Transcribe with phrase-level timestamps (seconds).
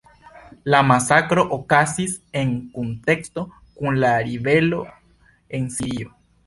[0.75, 4.85] La masakro okazis en kunteksto kun la ribelo
[5.59, 6.15] en Sirio.